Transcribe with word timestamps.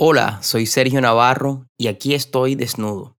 Hola, 0.00 0.38
soy 0.42 0.66
Sergio 0.66 1.00
Navarro 1.00 1.66
y 1.76 1.88
aquí 1.88 2.14
estoy 2.14 2.54
desnudo. 2.54 3.16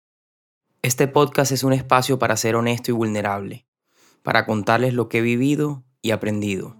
Este 0.81 1.09
podcast 1.09 1.51
es 1.51 1.65
un 1.65 1.73
espacio 1.73 2.19
para 2.19 2.37
ser 2.37 2.55
honesto 2.55 2.89
y 2.89 2.93
vulnerable, 2.93 3.67
para 4.23 4.45
contarles 4.45 4.93
lo 4.93 5.09
que 5.09 5.17
he 5.17 5.21
vivido 5.21 5.83
y 6.01 6.11
aprendido. 6.11 6.77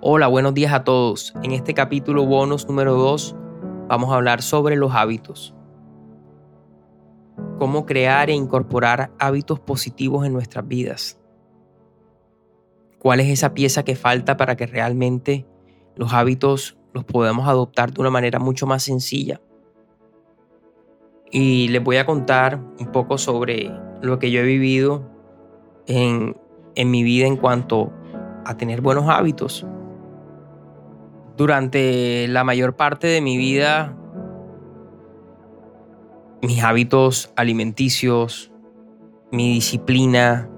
Hola, 0.00 0.28
buenos 0.28 0.54
días 0.54 0.72
a 0.72 0.84
todos. 0.84 1.34
En 1.42 1.50
este 1.50 1.74
capítulo 1.74 2.24
bonus 2.24 2.68
número 2.68 2.94
2 2.94 3.34
vamos 3.88 4.12
a 4.12 4.14
hablar 4.14 4.42
sobre 4.42 4.76
los 4.76 4.94
hábitos. 4.94 5.52
Cómo 7.58 7.86
crear 7.86 8.30
e 8.30 8.34
incorporar 8.34 9.10
hábitos 9.18 9.58
positivos 9.58 10.24
en 10.24 10.32
nuestras 10.32 10.68
vidas 10.68 11.18
cuál 12.98 13.20
es 13.20 13.28
esa 13.28 13.54
pieza 13.54 13.84
que 13.84 13.96
falta 13.96 14.36
para 14.36 14.56
que 14.56 14.66
realmente 14.66 15.46
los 15.96 16.12
hábitos 16.12 16.78
los 16.92 17.04
podamos 17.04 17.48
adoptar 17.48 17.92
de 17.92 18.00
una 18.00 18.10
manera 18.10 18.38
mucho 18.38 18.66
más 18.66 18.82
sencilla. 18.82 19.40
Y 21.30 21.68
les 21.68 21.82
voy 21.82 21.96
a 21.98 22.06
contar 22.06 22.60
un 22.78 22.90
poco 22.90 23.18
sobre 23.18 23.70
lo 24.00 24.18
que 24.18 24.30
yo 24.30 24.40
he 24.40 24.44
vivido 24.44 25.10
en, 25.86 26.36
en 26.74 26.90
mi 26.90 27.02
vida 27.02 27.26
en 27.26 27.36
cuanto 27.36 27.92
a 28.44 28.56
tener 28.56 28.80
buenos 28.80 29.08
hábitos. 29.08 29.66
Durante 31.36 32.26
la 32.28 32.44
mayor 32.44 32.76
parte 32.76 33.06
de 33.06 33.20
mi 33.20 33.36
vida, 33.36 33.96
mis 36.42 36.62
hábitos 36.62 37.32
alimenticios, 37.36 38.50
mi 39.30 39.52
disciplina, 39.52 40.48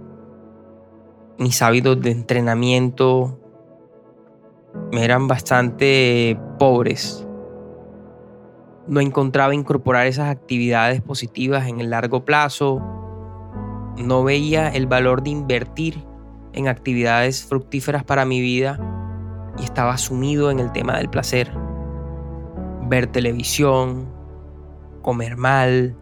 mis 1.40 1.62
hábitos 1.62 1.98
de 2.02 2.10
entrenamiento 2.10 3.40
eran 4.92 5.26
bastante 5.26 6.38
pobres. 6.58 7.26
No 8.86 9.00
encontraba 9.00 9.54
incorporar 9.54 10.06
esas 10.06 10.28
actividades 10.28 11.00
positivas 11.00 11.66
en 11.66 11.80
el 11.80 11.88
largo 11.88 12.26
plazo. 12.26 12.82
No 13.96 14.22
veía 14.22 14.68
el 14.68 14.86
valor 14.86 15.22
de 15.22 15.30
invertir 15.30 16.04
en 16.52 16.68
actividades 16.68 17.42
fructíferas 17.42 18.04
para 18.04 18.26
mi 18.26 18.42
vida 18.42 18.78
y 19.58 19.64
estaba 19.64 19.96
sumido 19.96 20.50
en 20.50 20.58
el 20.58 20.70
tema 20.72 20.98
del 20.98 21.08
placer. 21.08 21.50
Ver 22.82 23.06
televisión, 23.06 24.12
comer 25.00 25.38
mal, 25.38 25.96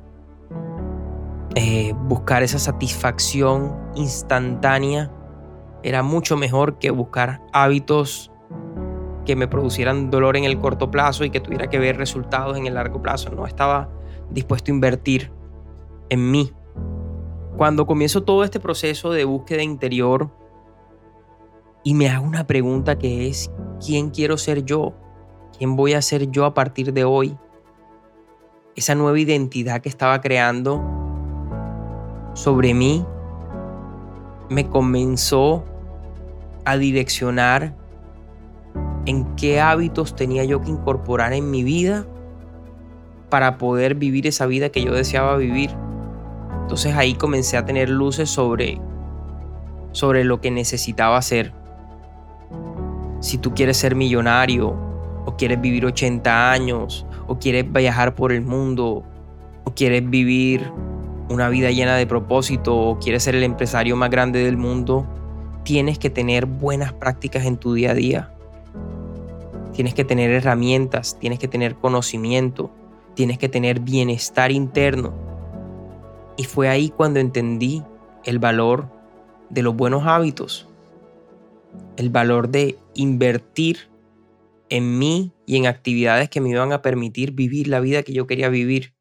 eh, 1.54 1.94
buscar 2.08 2.42
esa 2.42 2.58
satisfacción 2.58 3.76
instantánea 3.94 5.12
era 5.82 6.02
mucho 6.02 6.36
mejor 6.36 6.78
que 6.78 6.90
buscar 6.90 7.40
hábitos 7.52 8.32
que 9.24 9.36
me 9.36 9.46
producieran 9.46 10.10
dolor 10.10 10.36
en 10.36 10.44
el 10.44 10.58
corto 10.58 10.90
plazo 10.90 11.24
y 11.24 11.30
que 11.30 11.40
tuviera 11.40 11.68
que 11.68 11.78
ver 11.78 11.96
resultados 11.96 12.56
en 12.56 12.66
el 12.66 12.74
largo 12.74 13.02
plazo. 13.02 13.30
No 13.30 13.46
estaba 13.46 13.90
dispuesto 14.30 14.70
a 14.70 14.74
invertir 14.74 15.30
en 16.08 16.30
mí. 16.30 16.52
Cuando 17.56 17.86
comienzo 17.86 18.22
todo 18.22 18.44
este 18.44 18.60
proceso 18.60 19.10
de 19.10 19.24
búsqueda 19.24 19.62
interior 19.62 20.30
y 21.84 21.94
me 21.94 22.08
hago 22.08 22.24
una 22.24 22.46
pregunta 22.46 22.98
que 22.98 23.28
es, 23.28 23.50
¿quién 23.84 24.10
quiero 24.10 24.38
ser 24.38 24.64
yo? 24.64 24.94
¿Quién 25.56 25.76
voy 25.76 25.92
a 25.94 26.02
ser 26.02 26.30
yo 26.30 26.44
a 26.44 26.54
partir 26.54 26.92
de 26.92 27.04
hoy? 27.04 27.36
Esa 28.76 28.94
nueva 28.94 29.18
identidad 29.18 29.80
que 29.80 29.88
estaba 29.88 30.20
creando 30.20 30.80
sobre 32.34 32.74
mí 32.74 33.04
me 34.48 34.68
comenzó 34.68 35.64
a 36.64 36.76
direccionar 36.76 37.74
en 39.06 39.24
qué 39.36 39.60
hábitos 39.60 40.14
tenía 40.14 40.44
yo 40.44 40.60
que 40.60 40.70
incorporar 40.70 41.32
en 41.32 41.50
mi 41.50 41.62
vida 41.62 42.06
para 43.30 43.58
poder 43.58 43.94
vivir 43.94 44.26
esa 44.26 44.46
vida 44.46 44.68
que 44.70 44.82
yo 44.82 44.92
deseaba 44.92 45.36
vivir. 45.36 45.70
Entonces 46.62 46.94
ahí 46.94 47.14
comencé 47.14 47.56
a 47.56 47.64
tener 47.64 47.88
luces 47.88 48.28
sobre, 48.28 48.80
sobre 49.92 50.24
lo 50.24 50.40
que 50.40 50.50
necesitaba 50.50 51.16
hacer. 51.16 51.52
Si 53.20 53.38
tú 53.38 53.54
quieres 53.54 53.76
ser 53.78 53.94
millonario, 53.94 54.76
o 55.24 55.36
quieres 55.36 55.60
vivir 55.60 55.84
80 55.84 56.52
años, 56.52 57.06
o 57.26 57.38
quieres 57.38 57.70
viajar 57.70 58.14
por 58.14 58.32
el 58.32 58.42
mundo, 58.42 59.02
o 59.64 59.74
quieres 59.74 60.08
vivir 60.08 60.70
una 61.28 61.48
vida 61.48 61.70
llena 61.70 61.96
de 61.96 62.06
propósito 62.06 62.76
o 62.76 62.98
quieres 62.98 63.22
ser 63.22 63.34
el 63.34 63.42
empresario 63.42 63.96
más 63.96 64.10
grande 64.10 64.44
del 64.44 64.56
mundo, 64.56 65.06
tienes 65.64 65.98
que 65.98 66.10
tener 66.10 66.46
buenas 66.46 66.92
prácticas 66.92 67.44
en 67.44 67.56
tu 67.58 67.74
día 67.74 67.90
a 67.90 67.94
día. 67.94 68.32
Tienes 69.72 69.94
que 69.94 70.04
tener 70.04 70.30
herramientas, 70.30 71.18
tienes 71.18 71.38
que 71.38 71.48
tener 71.48 71.74
conocimiento, 71.76 72.70
tienes 73.14 73.38
que 73.38 73.48
tener 73.48 73.80
bienestar 73.80 74.50
interno. 74.50 75.12
Y 76.36 76.44
fue 76.44 76.68
ahí 76.68 76.88
cuando 76.88 77.20
entendí 77.20 77.82
el 78.24 78.38
valor 78.38 78.88
de 79.50 79.62
los 79.62 79.76
buenos 79.76 80.06
hábitos, 80.06 80.68
el 81.96 82.10
valor 82.10 82.48
de 82.48 82.78
invertir 82.94 83.88
en 84.68 84.98
mí 84.98 85.32
y 85.46 85.56
en 85.56 85.66
actividades 85.66 86.28
que 86.28 86.40
me 86.40 86.50
iban 86.50 86.72
a 86.72 86.82
permitir 86.82 87.32
vivir 87.32 87.68
la 87.68 87.80
vida 87.80 88.02
que 88.02 88.12
yo 88.12 88.26
quería 88.26 88.48
vivir. 88.48 88.94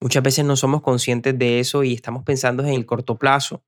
Muchas 0.00 0.22
veces 0.22 0.44
no 0.44 0.56
somos 0.56 0.82
conscientes 0.82 1.38
de 1.38 1.60
eso 1.60 1.82
y 1.82 1.94
estamos 1.94 2.22
pensando 2.22 2.62
en 2.62 2.70
el 2.70 2.84
corto 2.84 3.16
plazo. 3.16 3.64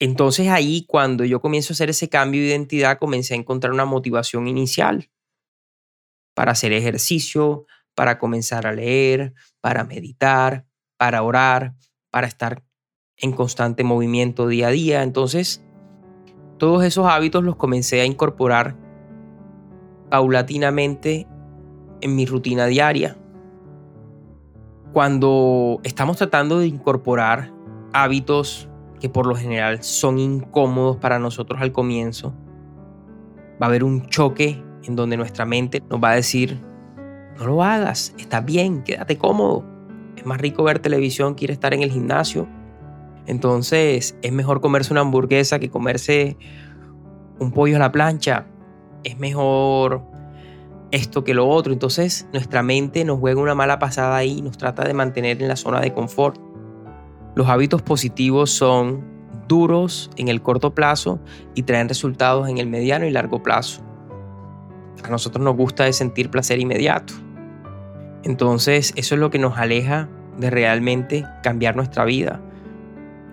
Entonces 0.00 0.48
ahí 0.48 0.84
cuando 0.86 1.24
yo 1.24 1.40
comienzo 1.40 1.72
a 1.72 1.74
hacer 1.74 1.90
ese 1.90 2.08
cambio 2.08 2.40
de 2.40 2.48
identidad, 2.48 2.98
comencé 2.98 3.34
a 3.34 3.36
encontrar 3.36 3.72
una 3.72 3.84
motivación 3.84 4.46
inicial 4.46 5.10
para 6.34 6.52
hacer 6.52 6.72
ejercicio, 6.72 7.66
para 7.94 8.18
comenzar 8.18 8.66
a 8.66 8.72
leer, 8.72 9.34
para 9.60 9.84
meditar, 9.84 10.66
para 10.96 11.22
orar, 11.22 11.74
para 12.10 12.28
estar 12.28 12.62
en 13.16 13.32
constante 13.32 13.82
movimiento 13.82 14.46
día 14.46 14.68
a 14.68 14.70
día. 14.70 15.02
Entonces, 15.02 15.64
todos 16.58 16.84
esos 16.84 17.06
hábitos 17.06 17.42
los 17.42 17.56
comencé 17.56 18.00
a 18.00 18.04
incorporar 18.04 18.76
paulatinamente 20.10 21.26
en 22.00 22.14
mi 22.14 22.24
rutina 22.24 22.66
diaria 22.66 23.16
cuando 24.92 25.80
estamos 25.84 26.16
tratando 26.16 26.58
de 26.58 26.66
incorporar 26.66 27.52
hábitos 27.92 28.68
que 29.00 29.08
por 29.08 29.26
lo 29.26 29.34
general 29.34 29.82
son 29.82 30.18
incómodos 30.18 30.96
para 30.96 31.18
nosotros 31.18 31.60
al 31.60 31.72
comienzo, 31.72 32.34
va 33.60 33.66
a 33.66 33.68
haber 33.68 33.84
un 33.84 34.06
choque 34.06 34.62
en 34.84 34.96
donde 34.96 35.16
nuestra 35.16 35.44
mente 35.44 35.82
nos 35.88 36.02
va 36.02 36.10
a 36.10 36.14
decir, 36.14 36.60
no 37.38 37.46
lo 37.46 37.62
hagas, 37.62 38.14
está 38.18 38.40
bien, 38.40 38.82
quédate 38.82 39.16
cómodo. 39.16 39.64
Es 40.16 40.26
más 40.26 40.40
rico 40.40 40.64
ver 40.64 40.80
televisión 40.80 41.34
que 41.34 41.44
ir 41.44 41.50
a 41.50 41.54
estar 41.54 41.72
en 41.74 41.82
el 41.82 41.92
gimnasio. 41.92 42.48
Entonces 43.26 44.16
es 44.22 44.32
mejor 44.32 44.60
comerse 44.60 44.92
una 44.92 45.02
hamburguesa 45.02 45.58
que 45.58 45.70
comerse 45.70 46.36
un 47.38 47.52
pollo 47.52 47.76
a 47.76 47.78
la 47.78 47.92
plancha. 47.92 48.46
Es 49.04 49.18
mejor 49.18 50.02
esto 50.90 51.24
que 51.24 51.34
lo 51.34 51.48
otro. 51.48 51.72
Entonces 51.72 52.26
nuestra 52.32 52.62
mente 52.62 53.04
nos 53.04 53.18
juega 53.18 53.40
una 53.40 53.54
mala 53.54 53.78
pasada 53.78 54.16
ahí 54.16 54.38
y 54.38 54.42
nos 54.42 54.58
trata 54.58 54.84
de 54.84 54.94
mantener 54.94 55.42
en 55.42 55.48
la 55.48 55.56
zona 55.56 55.80
de 55.80 55.92
confort. 55.92 56.40
Los 57.34 57.48
hábitos 57.48 57.82
positivos 57.82 58.50
son 58.50 59.04
duros 59.46 60.10
en 60.16 60.28
el 60.28 60.42
corto 60.42 60.74
plazo 60.74 61.20
y 61.54 61.62
traen 61.62 61.88
resultados 61.88 62.48
en 62.48 62.58
el 62.58 62.66
mediano 62.66 63.06
y 63.06 63.10
largo 63.10 63.42
plazo. 63.42 63.82
A 65.04 65.08
nosotros 65.08 65.42
nos 65.44 65.56
gusta 65.56 65.90
sentir 65.92 66.30
placer 66.30 66.58
inmediato. 66.58 67.14
Entonces 68.24 68.92
eso 68.96 69.14
es 69.14 69.20
lo 69.20 69.30
que 69.30 69.38
nos 69.38 69.56
aleja 69.56 70.08
de 70.36 70.50
realmente 70.50 71.24
cambiar 71.42 71.76
nuestra 71.76 72.04
vida. 72.04 72.40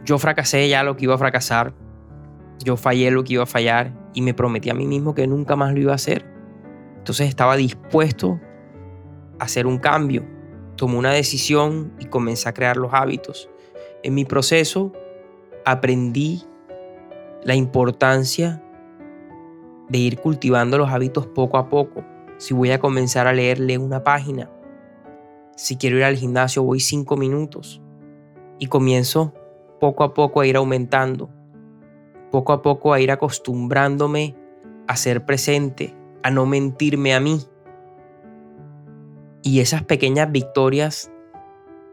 Yo 0.06 0.20
fracasé 0.20 0.70
ya 0.70 0.84
lo 0.84 0.96
que 0.96 1.06
iba 1.06 1.16
a 1.16 1.18
fracasar. 1.18 1.74
Yo 2.64 2.78
fallé 2.78 3.12
lo 3.12 3.24
que 3.24 3.34
iba 3.34 3.44
a 3.44 3.48
fallar 3.48 3.92
y 4.14 4.22
me 4.22 4.34
prometí 4.34 4.70
a 4.70 4.74
mí 4.74 4.86
mismo 4.86 5.16
que 5.16 5.28
nunca 5.28 5.56
más 5.56 5.74
lo 5.74 5.80
iba 5.80 5.92
a 5.92 5.96
hacer. 5.96 6.35
Entonces 7.06 7.30
estaba 7.30 7.56
dispuesto 7.56 8.40
a 9.38 9.44
hacer 9.44 9.68
un 9.68 9.78
cambio. 9.78 10.26
Tomé 10.76 10.98
una 10.98 11.12
decisión 11.12 11.94
y 12.00 12.06
comencé 12.06 12.50
a 12.50 12.54
crear 12.56 12.78
los 12.78 12.96
hábitos. 12.96 13.48
En 14.02 14.16
mi 14.16 14.26
proceso 14.26 14.92
aprendí 15.66 16.42
la 17.44 17.54
importancia 17.54 18.60
de 19.88 20.00
ir 20.00 20.20
cultivando 20.20 20.80
los 20.80 20.90
hábitos 20.90 21.28
poco 21.28 21.60
a 21.60 21.70
poco. 21.70 22.04
Si 22.38 22.56
voy 22.56 22.72
a 22.72 22.80
comenzar 22.80 23.28
a 23.28 23.34
leerle 23.34 23.78
una 23.78 24.04
página, 24.04 24.50
si 25.56 25.78
quiero 25.78 25.98
ir 25.98 26.06
al 26.06 26.16
gimnasio 26.16 26.64
voy 26.64 26.80
cinco 26.80 27.18
minutos 27.18 27.84
y 28.58 28.66
comienzo 28.66 29.32
poco 29.80 30.04
a 30.04 30.16
poco 30.16 30.42
a 30.42 30.48
ir 30.48 30.58
aumentando, 30.58 31.30
poco 32.32 32.52
a 32.52 32.64
poco 32.64 32.94
a 32.94 33.00
ir 33.00 33.12
acostumbrándome 33.12 34.36
a 34.88 34.96
ser 34.96 35.24
presente, 35.24 35.96
a 36.26 36.32
no 36.32 36.48
mentirme 36.48 37.14
a 37.14 37.20
mí. 37.20 37.40
Y 39.44 39.60
esas 39.60 39.84
pequeñas 39.84 40.32
victorias 40.32 41.12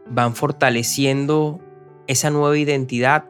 van 0.09 0.33
fortaleciendo 0.33 1.61
esa 2.07 2.31
nueva 2.31 2.57
identidad 2.57 3.25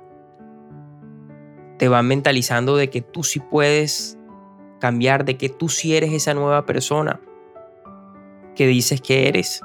te 1.77 1.89
van 1.89 2.07
mentalizando 2.07 2.77
de 2.77 2.89
que 2.89 3.01
tú 3.01 3.25
sí 3.25 3.41
puedes 3.41 4.17
cambiar, 4.79 5.25
de 5.25 5.35
que 5.35 5.49
tú 5.49 5.67
sí 5.67 5.93
eres 5.97 6.13
esa 6.13 6.33
nueva 6.33 6.65
persona 6.65 7.19
que 8.55 8.65
dices 8.65 9.01
que 9.01 9.27
eres. 9.27 9.59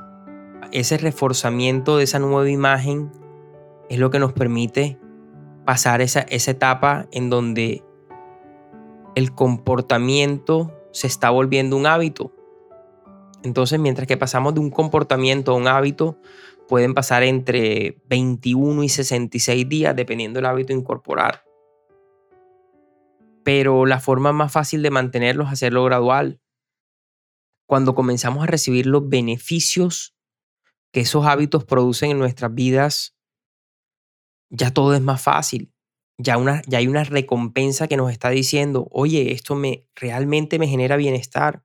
Ese 0.73 0.99
reforzamiento 0.99 1.97
de 1.97 2.03
esa 2.03 2.19
nueva 2.19 2.51
imagen 2.51 3.13
es 3.89 4.01
lo 4.01 4.11
que 4.11 4.19
nos 4.19 4.33
permite 4.33 4.99
pasar 5.65 6.01
esa, 6.01 6.23
esa 6.23 6.51
etapa 6.51 7.07
en 7.13 7.31
donde 7.31 7.85
el 9.15 9.33
comportamiento 9.33 10.73
se 10.93 11.07
está 11.07 11.31
volviendo 11.31 11.77
un 11.77 11.87
hábito. 11.87 12.33
Entonces, 13.43 13.79
mientras 13.79 14.09
que 14.09 14.17
pasamos 14.17 14.55
de 14.55 14.61
un 14.61 14.71
comportamiento 14.71 15.53
a 15.53 15.55
un 15.55 15.69
hábito, 15.69 16.19
pueden 16.69 16.95
pasar 16.95 17.23
entre 17.23 18.03
21 18.09 18.83
y 18.83 18.89
66 18.89 19.69
días, 19.69 19.97
dependiendo 19.97 20.39
del 20.39 20.47
hábito 20.47 20.73
incorporar. 20.73 21.45
Pero 23.45 23.87
la 23.87 24.01
forma 24.01 24.33
más 24.33 24.53
fácil 24.53 24.83
de 24.83 24.91
mantenerlo 24.91 25.45
es 25.45 25.53
hacerlo 25.53 25.85
gradual. 25.85 26.41
Cuando 27.67 27.95
comenzamos 27.95 28.43
a 28.43 28.47
recibir 28.47 28.87
los 28.87 29.09
beneficios 29.09 30.15
que 30.93 31.01
esos 31.01 31.27
hábitos 31.27 31.65
producen 31.65 32.11
en 32.11 32.19
nuestras 32.19 32.55
vidas, 32.55 33.17
ya 34.51 34.73
todo 34.73 34.95
es 34.95 35.01
más 35.01 35.23
fácil. 35.23 35.73
Ya, 36.21 36.37
una, 36.37 36.63
ya 36.67 36.79
hay 36.79 36.89
una 36.89 37.05
recompensa 37.05 37.87
que 37.87 37.97
nos 37.97 38.11
está 38.11 38.31
diciendo, 38.31 38.89
oye, 38.91 39.33
esto 39.33 39.55
me 39.55 39.87
realmente 39.95 40.59
me 40.59 40.67
genera 40.67 40.97
bienestar. 40.97 41.63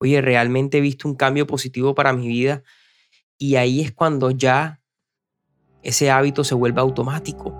Oye, 0.00 0.22
realmente 0.22 0.78
he 0.78 0.80
visto 0.80 1.06
un 1.06 1.14
cambio 1.14 1.46
positivo 1.46 1.94
para 1.94 2.14
mi 2.14 2.26
vida. 2.26 2.62
Y 3.36 3.56
ahí 3.56 3.82
es 3.82 3.92
cuando 3.92 4.30
ya 4.30 4.80
ese 5.82 6.10
hábito 6.10 6.44
se 6.44 6.54
vuelve 6.54 6.80
automático. 6.80 7.54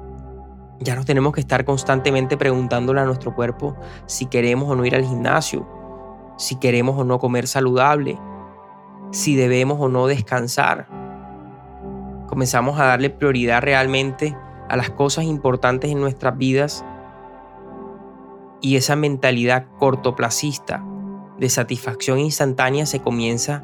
Ya 0.81 0.97
no 0.97 1.05
tenemos 1.05 1.35
que 1.35 1.41
estar 1.41 1.67
constantemente 1.67 2.39
preguntándole 2.39 3.03
a 3.03 3.05
nuestro 3.05 3.35
cuerpo 3.35 3.77
si 4.07 4.27
queremos 4.27 4.71
o 4.71 4.75
no 4.75 4.87
ir 4.87 4.95
al 4.95 5.05
gimnasio, 5.05 5.69
si 6.39 6.59
queremos 6.59 6.99
o 6.99 7.05
no 7.05 7.19
comer 7.19 7.47
saludable, 7.47 8.19
si 9.13 9.37
debemos 9.37 9.79
o 9.79 9.89
no 9.89 10.07
descansar. 10.07 10.89
Comenzamos 12.29 12.81
a 12.81 12.87
darle 12.87 13.11
prioridad 13.11 13.61
realmente 13.63 14.35
a 14.69 14.77
las 14.77 14.91
cosas 14.91 15.25
importantes 15.25 15.91
en 15.91 16.01
nuestras 16.01 16.37
vidas 16.37 16.85
y 18.61 18.77
esa 18.77 18.97
mentalidad 18.97 19.67
cortoplacista 19.79 20.83
de 21.39 21.49
satisfacción 21.49 22.19
instantánea 22.19 22.87
se 22.87 23.01
comienza 23.01 23.63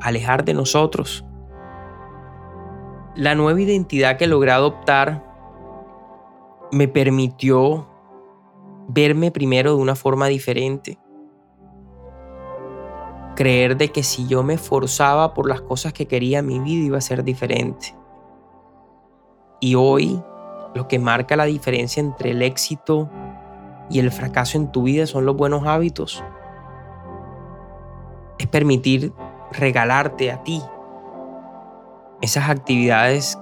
a 0.00 0.08
alejar 0.08 0.44
de 0.44 0.54
nosotros. 0.54 1.24
La 3.14 3.34
nueva 3.34 3.60
identidad 3.60 4.16
que 4.16 4.26
logré 4.26 4.50
adoptar 4.50 5.24
me 6.72 6.88
permitió 6.88 7.86
verme 8.88 9.30
primero 9.30 9.76
de 9.76 9.82
una 9.82 9.94
forma 9.94 10.26
diferente. 10.26 10.98
Creer 13.36 13.76
de 13.76 13.90
que 13.90 14.02
si 14.02 14.26
yo 14.26 14.42
me 14.42 14.54
esforzaba 14.54 15.34
por 15.34 15.48
las 15.48 15.60
cosas 15.60 15.92
que 15.92 16.06
quería, 16.06 16.42
mi 16.42 16.58
vida 16.58 16.84
iba 16.86 16.98
a 16.98 17.02
ser 17.02 17.22
diferente. 17.22 17.94
Y 19.60 19.74
hoy 19.74 20.22
lo 20.74 20.88
que 20.88 20.98
marca 20.98 21.36
la 21.36 21.44
diferencia 21.44 22.00
entre 22.00 22.30
el 22.30 22.42
éxito 22.42 23.10
y 23.90 23.98
el 23.98 24.10
fracaso 24.10 24.56
en 24.56 24.72
tu 24.72 24.84
vida 24.84 25.06
son 25.06 25.26
los 25.26 25.36
buenos 25.36 25.66
hábitos. 25.66 26.24
Es 28.38 28.46
permitir 28.46 29.12
regalarte 29.52 30.32
a 30.32 30.42
ti 30.42 30.62
esas 32.22 32.48
actividades 32.48 33.38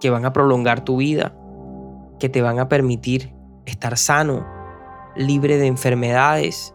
que 0.00 0.10
van 0.10 0.24
a 0.24 0.32
prolongar 0.32 0.84
tu 0.84 0.98
vida, 0.98 1.34
que 2.18 2.28
te 2.28 2.42
van 2.42 2.58
a 2.58 2.68
permitir 2.68 3.34
estar 3.64 3.96
sano, 3.96 4.46
libre 5.16 5.56
de 5.56 5.66
enfermedades, 5.66 6.74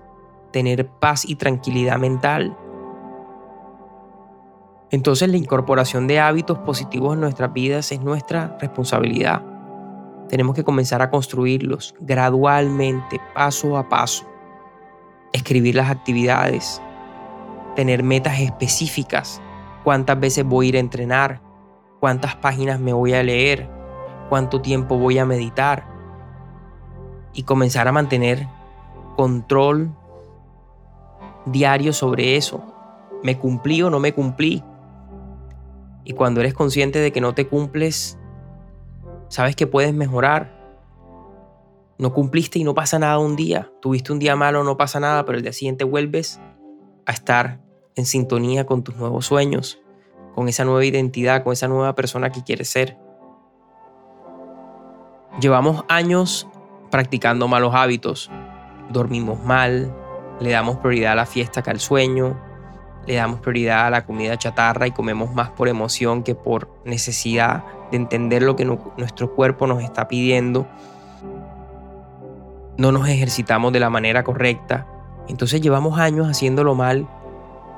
tener 0.51 0.87
paz 0.87 1.23
y 1.25 1.35
tranquilidad 1.35 1.97
mental. 1.97 2.57
Entonces 4.91 5.29
la 5.29 5.37
incorporación 5.37 6.05
de 6.05 6.19
hábitos 6.19 6.59
positivos 6.59 7.13
en 7.13 7.21
nuestras 7.21 7.53
vidas 7.53 7.91
es 7.93 8.01
nuestra 8.01 8.57
responsabilidad. 8.59 9.41
Tenemos 10.27 10.53
que 10.53 10.65
comenzar 10.65 11.01
a 11.01 11.09
construirlos 11.09 11.95
gradualmente, 12.01 13.19
paso 13.33 13.77
a 13.77 13.87
paso. 13.87 14.25
Escribir 15.31 15.75
las 15.75 15.89
actividades, 15.89 16.81
tener 17.75 18.03
metas 18.03 18.41
específicas, 18.41 19.41
cuántas 19.85 20.19
veces 20.19 20.43
voy 20.43 20.65
a 20.65 20.69
ir 20.69 20.75
a 20.75 20.79
entrenar, 20.79 21.41
cuántas 22.01 22.35
páginas 22.35 22.77
me 22.77 22.91
voy 22.91 23.13
a 23.13 23.23
leer, 23.23 23.69
cuánto 24.27 24.61
tiempo 24.61 24.97
voy 24.97 25.19
a 25.19 25.25
meditar 25.25 25.85
y 27.33 27.43
comenzar 27.43 27.87
a 27.87 27.93
mantener 27.93 28.45
control 29.15 29.95
diario 31.45 31.93
sobre 31.93 32.35
eso. 32.35 32.61
¿Me 33.23 33.37
cumplí 33.37 33.81
o 33.83 33.89
no 33.89 33.99
me 33.99 34.13
cumplí? 34.13 34.61
Y 36.03 36.13
cuando 36.13 36.39
eres 36.41 36.53
consciente 36.53 36.99
de 36.99 37.11
que 37.11 37.21
no 37.21 37.33
te 37.33 37.47
cumples, 37.47 38.17
sabes 39.27 39.55
que 39.55 39.67
puedes 39.67 39.93
mejorar. 39.93 40.59
No 41.97 42.13
cumpliste 42.13 42.59
y 42.59 42.63
no 42.63 42.73
pasa 42.73 42.97
nada 42.99 43.19
un 43.19 43.35
día. 43.35 43.71
Tuviste 43.81 44.11
un 44.11 44.19
día 44.19 44.35
malo, 44.35 44.63
no 44.63 44.77
pasa 44.77 44.99
nada, 44.99 45.25
pero 45.25 45.37
el 45.37 45.43
día 45.43 45.53
siguiente 45.53 45.83
vuelves 45.83 46.39
a 47.05 47.11
estar 47.11 47.61
en 47.95 48.05
sintonía 48.05 48.65
con 48.65 48.83
tus 48.83 48.95
nuevos 48.95 49.25
sueños, 49.25 49.79
con 50.33 50.47
esa 50.47 50.65
nueva 50.65 50.83
identidad, 50.85 51.43
con 51.43 51.53
esa 51.53 51.67
nueva 51.67 51.93
persona 51.93 52.31
que 52.31 52.43
quieres 52.43 52.69
ser. 52.69 52.97
Llevamos 55.39 55.85
años 55.87 56.47
practicando 56.89 57.47
malos 57.47 57.73
hábitos. 57.75 58.29
Dormimos 58.89 59.43
mal, 59.43 59.95
le 60.39 60.51
damos 60.51 60.77
prioridad 60.77 61.13
a 61.13 61.15
la 61.15 61.25
fiesta 61.25 61.61
que 61.61 61.69
al 61.69 61.79
sueño, 61.79 62.39
le 63.07 63.15
damos 63.15 63.39
prioridad 63.39 63.87
a 63.87 63.89
la 63.89 64.05
comida 64.05 64.37
chatarra 64.37 64.87
y 64.87 64.91
comemos 64.91 65.33
más 65.33 65.49
por 65.49 65.67
emoción 65.67 66.23
que 66.23 66.35
por 66.35 66.69
necesidad 66.85 67.63
de 67.89 67.97
entender 67.97 68.43
lo 68.43 68.55
que 68.55 68.65
nuestro 68.65 69.33
cuerpo 69.33 69.67
nos 69.67 69.83
está 69.83 70.07
pidiendo. 70.07 70.67
No 72.77 72.91
nos 72.91 73.07
ejercitamos 73.07 73.73
de 73.73 73.79
la 73.79 73.89
manera 73.89 74.23
correcta. 74.23 74.87
Entonces 75.27 75.61
llevamos 75.61 75.99
años 75.99 76.27
haciéndolo 76.27 76.75
mal 76.75 77.07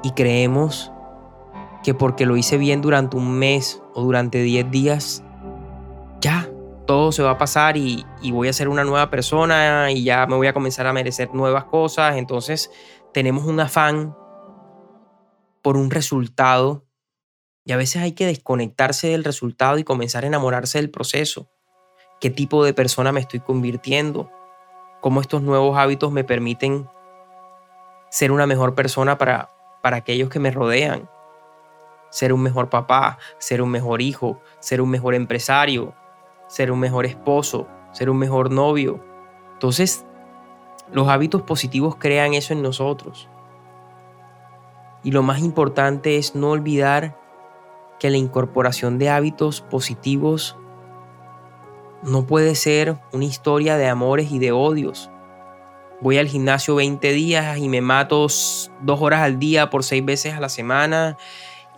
y 0.03 0.11
creemos 0.11 0.91
que 1.83 1.93
porque 1.93 2.25
lo 2.25 2.37
hice 2.37 2.57
bien 2.57 2.81
durante 2.81 3.17
un 3.17 3.31
mes 3.31 3.81
o 3.93 4.03
durante 4.03 4.41
10 4.41 4.71
días, 4.71 5.23
ya, 6.21 6.49
todo 6.85 7.11
se 7.11 7.23
va 7.23 7.31
a 7.31 7.37
pasar 7.37 7.75
y, 7.77 8.05
y, 8.21 8.31
voy 8.31 8.47
a 8.47 8.53
ser 8.53 8.69
una 8.69 8.83
nueva 8.83 9.09
persona 9.09 9.91
y 9.91 10.03
ya 10.03 10.25
me 10.25 10.35
voy 10.35 10.47
a 10.47 10.53
comenzar 10.53 10.87
a 10.87 10.93
merecer 10.93 11.33
nuevas 11.33 11.65
cosas. 11.65 12.17
Entonces 12.17 12.71
tenemos 13.13 13.45
un 13.45 13.59
afán 13.59 14.15
por 15.63 15.77
un 15.77 15.89
resultado 15.89 16.85
y 17.65 17.71
a 17.71 17.77
veces 17.77 18.01
hay 18.01 18.11
que 18.11 18.27
desconectarse 18.27 19.07
del 19.07 19.23
resultado 19.23 19.79
y 19.79 19.83
comenzar 19.83 20.25
a 20.25 20.27
enamorarse 20.27 20.77
del 20.77 20.91
proceso. 20.91 21.49
¿Qué 22.19 22.29
tipo 22.29 22.63
de 22.63 22.73
persona 22.73 23.11
me 23.11 23.21
estoy 23.21 23.39
convirtiendo? 23.39 24.29
¿Cómo 25.01 25.21
estos 25.21 25.41
nuevos 25.41 25.77
hábitos 25.77 26.11
me 26.11 26.23
permiten 26.23 26.87
ser 28.11 28.31
una 28.31 28.45
mejor 28.45 28.75
persona 28.75 29.17
para, 29.17 29.49
para 29.81 29.97
aquellos 29.97 30.29
que 30.29 30.39
me 30.39 30.51
rodean? 30.51 31.09
Ser 32.11 32.33
un 32.33 32.43
mejor 32.43 32.69
papá, 32.69 33.17
ser 33.39 33.61
un 33.61 33.69
mejor 33.71 34.01
hijo, 34.01 34.41
ser 34.59 34.81
un 34.81 34.89
mejor 34.89 35.15
empresario, 35.15 35.95
ser 36.47 36.71
un 36.71 36.79
mejor 36.79 37.05
esposo, 37.05 37.67
ser 37.93 38.09
un 38.09 38.17
mejor 38.17 38.51
novio. 38.51 39.03
Entonces, 39.53 40.05
los 40.91 41.07
hábitos 41.07 41.41
positivos 41.43 41.95
crean 41.95 42.33
eso 42.33 42.53
en 42.53 42.61
nosotros. 42.61 43.29
Y 45.03 45.11
lo 45.11 45.21
más 45.21 45.39
importante 45.39 46.17
es 46.17 46.33
no 46.33 46.51
olvidar 46.51 47.19
que 47.99 48.09
la 48.09 48.17
incorporación 48.17 48.97
de 48.97 49.09
hábitos 49.09 49.61
positivos 49.61 50.57
no 52.03 52.25
puede 52.25 52.55
ser 52.55 52.97
una 53.11 53.25
historia 53.25 53.77
de 53.77 53.87
amores 53.87 54.31
y 54.31 54.39
de 54.39 54.51
odios. 54.51 55.09
Voy 56.01 56.17
al 56.17 56.27
gimnasio 56.27 56.75
20 56.75 57.13
días 57.13 57.57
y 57.57 57.69
me 57.69 57.81
mato 57.81 58.27
dos 58.27 59.01
horas 59.01 59.21
al 59.21 59.39
día 59.39 59.69
por 59.69 59.83
seis 59.83 60.03
veces 60.03 60.33
a 60.33 60.41
la 60.41 60.49
semana 60.49 61.17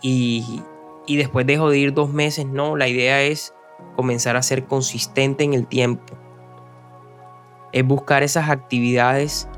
y, 0.02 0.62
y 1.06 1.16
después 1.16 1.46
dejo 1.46 1.70
de 1.70 1.78
ir 1.78 1.94
dos 1.94 2.10
meses. 2.10 2.46
No, 2.46 2.76
la 2.76 2.88
idea 2.88 3.22
es 3.22 3.54
comenzar 3.94 4.36
a 4.36 4.42
ser 4.42 4.64
consistente 4.64 5.44
en 5.44 5.54
el 5.54 5.66
tiempo. 5.66 6.14
Es 7.72 7.86
buscar 7.86 8.22
esas 8.24 8.50
actividades 8.50 9.48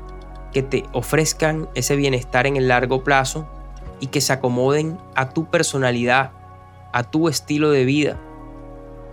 que 0.53 0.61
te 0.61 0.83
ofrezcan 0.93 1.67
ese 1.73 1.95
bienestar 1.95 2.45
en 2.45 2.57
el 2.57 2.67
largo 2.67 3.03
plazo 3.03 3.47
y 3.99 4.07
que 4.07 4.21
se 4.21 4.33
acomoden 4.33 4.97
a 5.15 5.29
tu 5.29 5.45
personalidad, 5.45 6.31
a 6.93 7.03
tu 7.03 7.27
estilo 7.27 7.71
de 7.71 7.85
vida. 7.85 8.19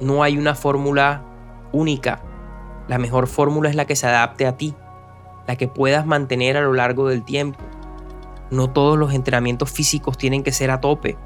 No 0.00 0.22
hay 0.22 0.38
una 0.38 0.54
fórmula 0.54 1.22
única. 1.72 2.20
La 2.88 2.98
mejor 2.98 3.26
fórmula 3.26 3.68
es 3.68 3.74
la 3.74 3.86
que 3.86 3.96
se 3.96 4.06
adapte 4.06 4.46
a 4.46 4.56
ti, 4.56 4.74
la 5.46 5.56
que 5.56 5.68
puedas 5.68 6.06
mantener 6.06 6.56
a 6.56 6.62
lo 6.62 6.72
largo 6.72 7.08
del 7.08 7.24
tiempo. 7.24 7.58
No 8.50 8.70
todos 8.70 8.96
los 8.96 9.12
entrenamientos 9.12 9.70
físicos 9.70 10.16
tienen 10.16 10.42
que 10.42 10.52
ser 10.52 10.70
a 10.70 10.80
tope. 10.80 11.16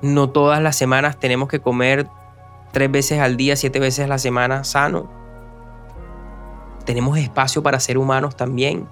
No 0.00 0.30
todas 0.30 0.62
las 0.62 0.76
semanas 0.76 1.18
tenemos 1.18 1.48
que 1.48 1.60
comer 1.60 2.08
tres 2.72 2.90
veces 2.90 3.20
al 3.20 3.36
día, 3.36 3.56
siete 3.56 3.80
veces 3.80 4.04
a 4.04 4.08
la 4.08 4.18
semana 4.18 4.64
sano. 4.64 5.08
Tenemos 6.84 7.18
espacio 7.18 7.62
para 7.62 7.80
ser 7.80 7.98
humanos 7.98 8.36
también. 8.36 8.88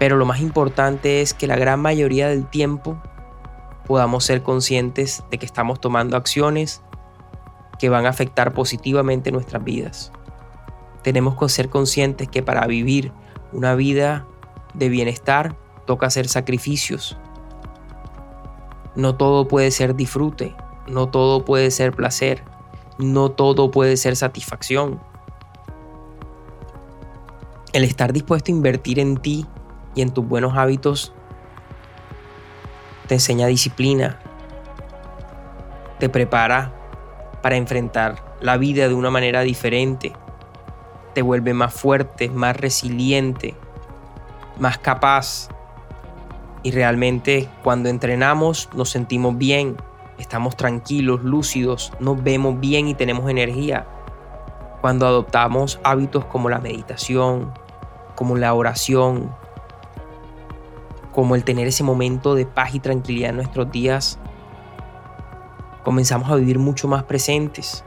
Pero 0.00 0.16
lo 0.16 0.24
más 0.24 0.40
importante 0.40 1.20
es 1.20 1.34
que 1.34 1.46
la 1.46 1.56
gran 1.56 1.78
mayoría 1.78 2.26
del 2.26 2.46
tiempo 2.46 2.98
podamos 3.86 4.24
ser 4.24 4.42
conscientes 4.42 5.22
de 5.30 5.36
que 5.36 5.44
estamos 5.44 5.78
tomando 5.78 6.16
acciones 6.16 6.80
que 7.78 7.90
van 7.90 8.06
a 8.06 8.08
afectar 8.08 8.54
positivamente 8.54 9.30
nuestras 9.30 9.62
vidas. 9.62 10.10
Tenemos 11.02 11.38
que 11.38 11.50
ser 11.50 11.68
conscientes 11.68 12.28
que 12.28 12.42
para 12.42 12.66
vivir 12.66 13.12
una 13.52 13.74
vida 13.74 14.26
de 14.72 14.88
bienestar 14.88 15.54
toca 15.86 16.06
hacer 16.06 16.28
sacrificios. 16.28 17.18
No 18.96 19.16
todo 19.16 19.48
puede 19.48 19.70
ser 19.70 19.94
disfrute, 19.96 20.56
no 20.88 21.10
todo 21.10 21.44
puede 21.44 21.70
ser 21.70 21.92
placer, 21.92 22.42
no 22.98 23.32
todo 23.32 23.70
puede 23.70 23.98
ser 23.98 24.16
satisfacción. 24.16 24.98
El 27.74 27.84
estar 27.84 28.14
dispuesto 28.14 28.50
a 28.50 28.54
invertir 28.54 28.98
en 28.98 29.18
ti 29.18 29.46
y 29.94 30.02
en 30.02 30.12
tus 30.12 30.26
buenos 30.26 30.56
hábitos 30.56 31.12
te 33.06 33.14
enseña 33.14 33.46
disciplina, 33.48 34.20
te 35.98 36.08
prepara 36.08 36.72
para 37.42 37.56
enfrentar 37.56 38.36
la 38.40 38.56
vida 38.56 38.88
de 38.88 38.94
una 38.94 39.10
manera 39.10 39.40
diferente, 39.40 40.12
te 41.14 41.22
vuelve 41.22 41.54
más 41.54 41.74
fuerte, 41.74 42.28
más 42.28 42.56
resiliente, 42.56 43.54
más 44.58 44.78
capaz. 44.78 45.48
Y 46.62 46.70
realmente 46.70 47.48
cuando 47.64 47.88
entrenamos 47.88 48.68
nos 48.74 48.90
sentimos 48.90 49.36
bien, 49.36 49.76
estamos 50.18 50.56
tranquilos, 50.56 51.24
lúcidos, 51.24 51.92
nos 51.98 52.22
vemos 52.22 52.60
bien 52.60 52.86
y 52.88 52.94
tenemos 52.94 53.28
energía. 53.28 53.86
Cuando 54.80 55.06
adoptamos 55.06 55.80
hábitos 55.82 56.24
como 56.26 56.48
la 56.48 56.60
meditación, 56.60 57.52
como 58.14 58.36
la 58.36 58.54
oración, 58.54 59.34
como 61.12 61.34
el 61.34 61.44
tener 61.44 61.66
ese 61.66 61.84
momento 61.84 62.34
de 62.34 62.46
paz 62.46 62.74
y 62.74 62.80
tranquilidad 62.80 63.30
en 63.30 63.36
nuestros 63.36 63.70
días, 63.70 64.18
comenzamos 65.84 66.30
a 66.30 66.36
vivir 66.36 66.58
mucho 66.58 66.88
más 66.88 67.04
presentes, 67.04 67.84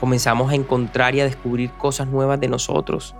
comenzamos 0.00 0.50
a 0.52 0.54
encontrar 0.54 1.14
y 1.14 1.20
a 1.20 1.24
descubrir 1.24 1.72
cosas 1.72 2.08
nuevas 2.08 2.40
de 2.40 2.48
nosotros. 2.48 3.14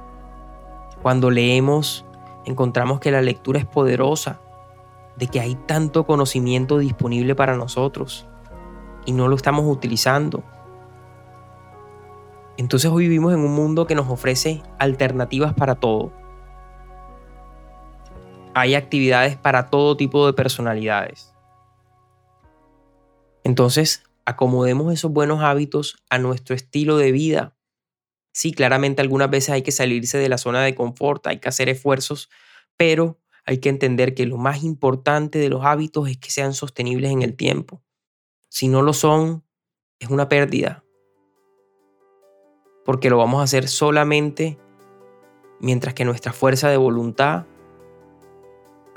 Cuando 1.03 1.31
leemos, 1.31 2.05
encontramos 2.45 3.01
que 3.01 3.11
la 3.11 3.23
lectura 3.23 3.59
es 3.59 3.67
poderosa, 3.67 4.41
de 5.17 5.27
que 5.27 5.41
hay 5.41 5.57
tanto 5.57 6.07
conocimiento 6.07 6.79
disponible 6.79 7.35
para 7.35 7.57
nosotros 7.57 8.27
y 9.05 9.13
no 9.13 9.29
lo 9.29 9.37
estamos 9.37 9.65
utilizando. 9.67 10.43
Entonces 12.57 12.91
hoy 12.91 13.05
vivimos 13.05 13.33
en 13.33 13.41
un 13.41 13.55
mundo 13.55 13.87
que 13.87 13.95
nos 13.95 14.09
ofrece 14.09 14.63
alternativas 14.79 15.55
para 15.55 15.77
todo. 15.77 16.13
Hay 18.59 18.75
actividades 18.75 19.37
para 19.37 19.71
todo 19.71 19.97
tipo 19.97 20.27
de 20.27 20.33
personalidades. 20.33 21.33
Entonces, 23.45 24.03
acomodemos 24.25 24.93
esos 24.93 25.12
buenos 25.12 25.43
hábitos 25.43 26.03
a 26.11 26.19
nuestro 26.19 26.57
estilo 26.57 26.97
de 26.97 27.12
vida. 27.12 27.57
Sí, 28.33 28.53
claramente 28.53 29.00
algunas 29.00 29.31
veces 29.31 29.50
hay 29.50 29.62
que 29.62 29.71
salirse 29.71 30.19
de 30.19 30.29
la 30.29 30.38
zona 30.38 30.62
de 30.65 30.75
confort, 30.75 31.25
hay 31.29 31.38
que 31.38 31.49
hacer 31.49 31.69
esfuerzos, 31.69 32.31
pero 32.77 33.21
hay 33.45 33.59
que 33.59 33.69
entender 33.69 34.12
que 34.15 34.27
lo 34.27 34.38
más 34.38 34.65
importante 34.65 35.38
de 35.38 35.50
los 35.50 35.65
hábitos 35.65 36.09
es 36.09 36.19
que 36.19 36.33
sean 36.33 36.53
sostenibles 36.53 37.12
en 37.12 37.23
el 37.23 37.37
tiempo. 37.37 37.81
Si 38.49 38.67
no 38.67 38.83
lo 38.83 38.93
son, 38.93 39.45
es 40.00 40.11
una 40.11 40.29
pérdida. 40.29 40.85
Porque 42.85 43.09
lo 43.09 43.19
vamos 43.19 43.41
a 43.41 43.45
hacer 43.45 43.69
solamente 43.69 44.59
mientras 45.61 45.95
que 45.95 46.05
nuestra 46.05 46.33
fuerza 46.33 46.69
de 46.69 46.77
voluntad 46.77 47.47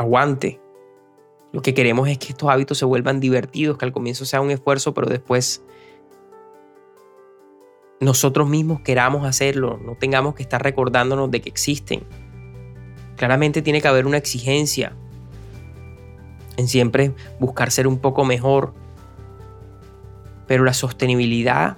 aguante. 0.01 0.59
Lo 1.51 1.61
que 1.61 1.73
queremos 1.73 2.07
es 2.07 2.17
que 2.17 2.29
estos 2.29 2.49
hábitos 2.49 2.77
se 2.77 2.85
vuelvan 2.85 3.19
divertidos, 3.19 3.77
que 3.77 3.85
al 3.85 3.91
comienzo 3.91 4.25
sea 4.25 4.41
un 4.41 4.51
esfuerzo, 4.51 4.93
pero 4.93 5.07
después 5.07 5.63
nosotros 7.99 8.49
mismos 8.49 8.81
queramos 8.81 9.25
hacerlo, 9.25 9.79
no 9.83 9.95
tengamos 9.95 10.33
que 10.33 10.43
estar 10.43 10.61
recordándonos 10.61 11.29
de 11.29 11.41
que 11.41 11.49
existen. 11.49 12.03
Claramente 13.15 13.61
tiene 13.61 13.81
que 13.81 13.87
haber 13.87 14.07
una 14.07 14.17
exigencia 14.17 14.95
en 16.57 16.67
siempre 16.67 17.13
buscar 17.39 17.71
ser 17.71 17.87
un 17.87 17.99
poco 17.99 18.25
mejor, 18.25 18.73
pero 20.47 20.63
la 20.63 20.73
sostenibilidad 20.73 21.77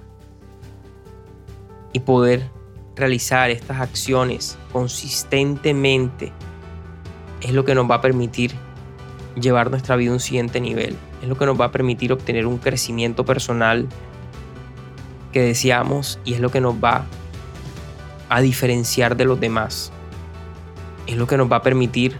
y 1.92 2.00
poder 2.00 2.50
realizar 2.96 3.50
estas 3.50 3.80
acciones 3.80 4.56
consistentemente 4.72 6.32
es 7.44 7.52
lo 7.52 7.64
que 7.64 7.76
nos 7.76 7.88
va 7.88 7.96
a 7.96 8.00
permitir 8.00 8.52
llevar 9.40 9.70
nuestra 9.70 9.94
vida 9.94 10.10
a 10.10 10.14
un 10.14 10.20
siguiente 10.20 10.60
nivel, 10.60 10.96
es 11.22 11.28
lo 11.28 11.38
que 11.38 11.46
nos 11.46 11.60
va 11.60 11.66
a 11.66 11.70
permitir 11.70 12.12
obtener 12.12 12.46
un 12.46 12.58
crecimiento 12.58 13.24
personal 13.24 13.86
que 15.32 15.42
deseamos 15.42 16.18
y 16.24 16.34
es 16.34 16.40
lo 16.40 16.50
que 16.50 16.60
nos 16.60 16.74
va 16.74 17.06
a 18.28 18.40
diferenciar 18.40 19.16
de 19.16 19.24
los 19.24 19.38
demás 19.38 19.92
es 21.06 21.16
lo 21.16 21.26
que 21.26 21.36
nos 21.36 21.50
va 21.50 21.56
a 21.56 21.62
permitir 21.62 22.18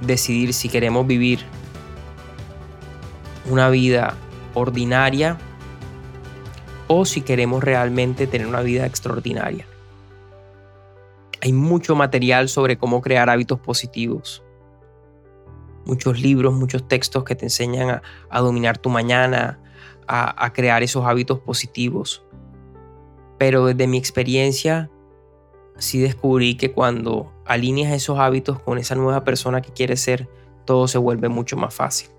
decidir 0.00 0.52
si 0.52 0.68
queremos 0.68 1.06
vivir 1.06 1.40
una 3.48 3.68
vida 3.70 4.16
ordinaria 4.54 5.38
o 6.88 7.04
si 7.04 7.20
queremos 7.20 7.62
realmente 7.62 8.26
tener 8.26 8.46
una 8.46 8.60
vida 8.60 8.86
extraordinaria. 8.86 9.66
Hay 11.42 11.52
mucho 11.52 11.94
material 11.94 12.48
sobre 12.48 12.76
cómo 12.76 13.00
crear 13.02 13.28
hábitos 13.28 13.60
positivos. 13.60 14.42
Muchos 15.86 16.20
libros, 16.20 16.52
muchos 16.52 16.86
textos 16.86 17.24
que 17.24 17.34
te 17.34 17.46
enseñan 17.46 18.02
a, 18.28 18.40
dominar 18.40 18.76
tu 18.76 18.90
mañana, 18.90 19.58
a, 20.06 20.44
a 20.44 20.52
crear 20.52 20.82
esos 20.82 21.06
hábitos 21.06 21.38
positivos. 21.38 22.22
Pero 23.38 23.66
desde 23.66 23.86
mi 23.86 23.96
experiencia, 23.96 24.90
sí 25.78 25.98
descubrí 25.98 26.56
que 26.56 26.72
cuando 26.72 27.32
alineas 27.46 27.92
esos 27.92 28.18
hábitos 28.18 28.60
con 28.60 28.78
esa 28.78 28.94
nueva 28.94 29.24
persona 29.24 29.62
que 29.62 29.72
quieres 29.72 30.00
ser, 30.00 30.28
todo 30.64 30.88
se 30.88 30.98
vuelve 30.98 31.28
mucho 31.28 31.56
más 31.56 31.72
fácil. 31.72 32.10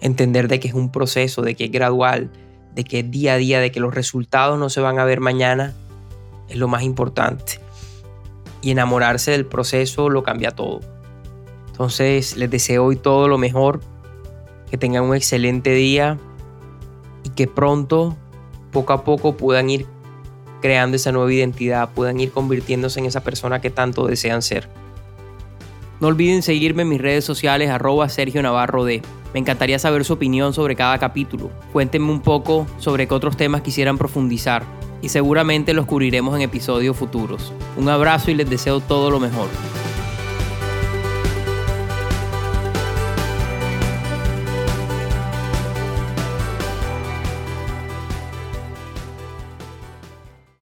Entender 0.00 0.48
de 0.48 0.58
que 0.60 0.68
es 0.68 0.74
un 0.74 0.90
proceso, 0.90 1.42
de 1.42 1.54
que 1.54 1.66
es 1.66 1.70
gradual, 1.70 2.30
de 2.74 2.84
que 2.84 3.00
es 3.00 3.10
día 3.10 3.34
a 3.34 3.36
día, 3.36 3.60
de 3.60 3.70
que 3.70 3.80
los 3.80 3.94
resultados 3.94 4.58
no 4.58 4.70
se 4.70 4.80
van 4.80 4.98
a 4.98 5.04
ver 5.04 5.20
mañana, 5.20 5.74
es 6.48 6.56
lo 6.56 6.68
más 6.68 6.82
importante. 6.82 7.60
Y 8.62 8.70
enamorarse 8.70 9.32
del 9.32 9.46
proceso 9.46 10.08
lo 10.08 10.22
cambia 10.22 10.52
todo. 10.52 10.80
Entonces 11.78 12.36
les 12.36 12.50
deseo 12.50 12.86
hoy 12.86 12.96
todo 12.96 13.28
lo 13.28 13.38
mejor, 13.38 13.78
que 14.68 14.76
tengan 14.76 15.04
un 15.04 15.14
excelente 15.14 15.70
día 15.70 16.18
y 17.22 17.28
que 17.30 17.46
pronto, 17.46 18.16
poco 18.72 18.92
a 18.92 19.04
poco, 19.04 19.36
puedan 19.36 19.70
ir 19.70 19.86
creando 20.60 20.96
esa 20.96 21.12
nueva 21.12 21.32
identidad, 21.32 21.90
puedan 21.94 22.18
ir 22.18 22.32
convirtiéndose 22.32 22.98
en 22.98 23.06
esa 23.06 23.22
persona 23.22 23.60
que 23.60 23.70
tanto 23.70 24.08
desean 24.08 24.42
ser. 24.42 24.68
No 26.00 26.08
olviden 26.08 26.42
seguirme 26.42 26.82
en 26.82 26.88
mis 26.88 27.00
redes 27.00 27.24
sociales 27.24 27.70
arroba 27.70 28.08
Sergio 28.08 28.42
Navarro 28.42 28.84
D. 28.84 29.00
Me 29.32 29.38
encantaría 29.38 29.78
saber 29.78 30.04
su 30.04 30.14
opinión 30.14 30.54
sobre 30.54 30.74
cada 30.74 30.98
capítulo. 30.98 31.48
Cuéntenme 31.72 32.10
un 32.10 32.22
poco 32.22 32.66
sobre 32.78 33.06
qué 33.06 33.14
otros 33.14 33.36
temas 33.36 33.62
quisieran 33.62 33.98
profundizar 33.98 34.64
y 35.00 35.10
seguramente 35.10 35.74
los 35.74 35.86
cubriremos 35.86 36.34
en 36.34 36.42
episodios 36.42 36.96
futuros. 36.96 37.52
Un 37.76 37.88
abrazo 37.88 38.32
y 38.32 38.34
les 38.34 38.50
deseo 38.50 38.80
todo 38.80 39.12
lo 39.12 39.20
mejor. 39.20 39.46